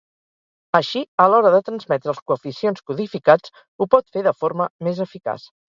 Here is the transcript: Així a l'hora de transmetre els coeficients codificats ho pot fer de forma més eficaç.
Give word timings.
Així 0.79 1.03
a 1.25 1.27
l'hora 1.33 1.51
de 1.57 1.61
transmetre 1.69 2.11
els 2.15 2.23
coeficients 2.31 2.85
codificats 2.89 3.55
ho 3.87 3.91
pot 3.97 4.13
fer 4.17 4.27
de 4.31 4.39
forma 4.43 4.73
més 4.89 5.09
eficaç. 5.11 5.51